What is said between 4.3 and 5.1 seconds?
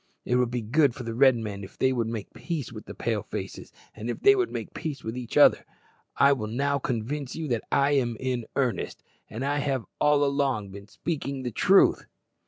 would make peace